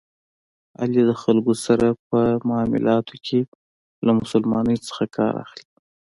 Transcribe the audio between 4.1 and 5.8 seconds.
مسلمانی څخه کار اخلي.